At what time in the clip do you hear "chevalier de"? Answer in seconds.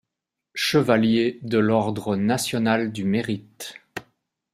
0.55-1.59